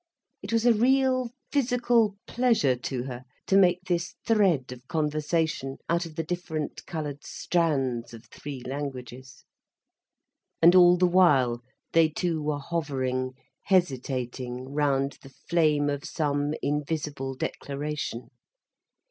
[0.41, 6.07] It was a real physical pleasure to her to make this thread of conversation out
[6.07, 9.45] of the different coloured strands of three languages.
[10.59, 11.61] And all the while
[11.91, 13.33] they two were hovering,
[13.65, 18.31] hesitating round the flame of some invisible declaration.